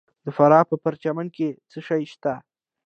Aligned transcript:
د 0.25 0.27
فراه 0.37 0.65
په 0.69 0.75
پرچمن 0.83 1.27
کې 1.35 1.47
څه 1.71 1.79
شی 1.87 2.03
شته؟ 2.11 2.33